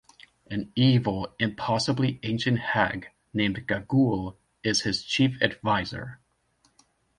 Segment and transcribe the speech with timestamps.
[0.49, 6.19] An evil, impossibly ancient hag named Gagool is his chief advisor.